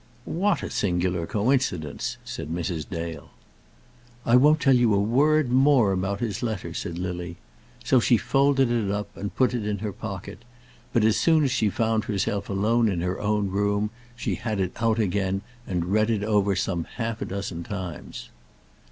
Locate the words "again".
14.97-15.43